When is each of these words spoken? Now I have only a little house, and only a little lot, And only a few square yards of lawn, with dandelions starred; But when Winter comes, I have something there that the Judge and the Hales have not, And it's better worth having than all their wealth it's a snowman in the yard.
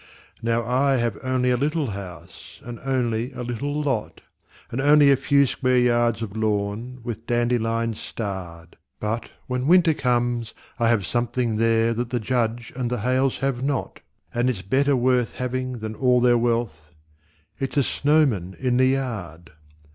Now 0.41 0.65
I 0.65 0.95
have 0.95 1.19
only 1.21 1.51
a 1.51 1.57
little 1.57 1.91
house, 1.91 2.59
and 2.63 2.79
only 2.83 3.31
a 3.33 3.43
little 3.43 3.83
lot, 3.83 4.21
And 4.71 4.81
only 4.81 5.11
a 5.11 5.15
few 5.15 5.45
square 5.45 5.77
yards 5.77 6.23
of 6.23 6.35
lawn, 6.35 7.01
with 7.03 7.27
dandelions 7.27 7.99
starred; 7.99 8.77
But 8.99 9.29
when 9.45 9.67
Winter 9.67 9.93
comes, 9.93 10.55
I 10.79 10.87
have 10.87 11.05
something 11.05 11.57
there 11.57 11.93
that 11.93 12.09
the 12.09 12.19
Judge 12.19 12.73
and 12.75 12.89
the 12.89 13.01
Hales 13.01 13.37
have 13.45 13.61
not, 13.61 13.99
And 14.33 14.49
it's 14.49 14.63
better 14.63 14.95
worth 14.95 15.35
having 15.35 15.73
than 15.81 15.93
all 15.93 16.19
their 16.19 16.35
wealth 16.35 16.93
it's 17.59 17.77
a 17.77 17.83
snowman 17.83 18.55
in 18.59 18.77
the 18.77 18.87
yard. 18.87 19.51